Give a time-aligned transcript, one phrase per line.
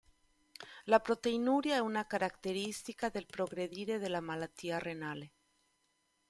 [0.85, 5.31] La proteinuria è una caratteristica del progredire della malattia renale.